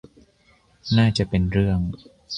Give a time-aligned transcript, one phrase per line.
[0.97, 1.79] น่าจะเป็นเรื่อง